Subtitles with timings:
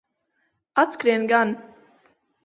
[0.83, 1.53] Atskrien gan.